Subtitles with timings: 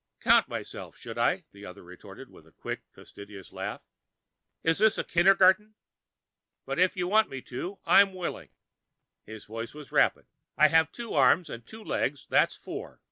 [0.19, 3.83] "Count myself, should I?" the other retorted with a quick facetious laugh.
[4.63, 5.75] "Is this a kindergarten?
[6.65, 8.49] But if you want me to, I'm willing."
[9.27, 10.25] His voice was rapid.
[10.57, 12.99] "I've two arms, and two legs, that's four.